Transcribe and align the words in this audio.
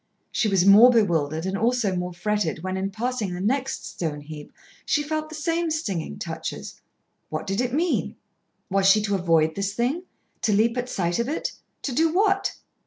She 0.31 0.47
was 0.47 0.65
more 0.65 0.89
bewildered 0.89 1.45
and 1.45 1.55
also 1.55 1.95
more 1.95 2.11
fretted 2.11 2.63
when, 2.63 2.75
in 2.75 2.89
passing 2.89 3.35
the 3.35 3.39
next 3.39 3.85
stone 3.85 4.21
heap, 4.21 4.51
she 4.83 5.03
felt 5.03 5.29
the 5.29 5.35
same 5.35 5.69
stinging 5.69 6.17
touches. 6.17 6.81
What 7.29 7.45
did 7.45 7.61
it 7.61 7.71
mean? 7.71 8.15
Was 8.67 8.87
she 8.89 9.03
to 9.03 9.13
avoid 9.13 9.53
this 9.53 9.75
thing, 9.75 10.05
to 10.41 10.53
leap 10.53 10.75
at 10.75 10.89
sight 10.89 11.19
of 11.19 11.29
it, 11.29 11.51
to 11.83 11.93
do 11.93 12.11
what? 12.11 12.55